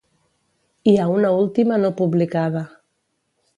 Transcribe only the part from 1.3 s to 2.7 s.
última no publicada.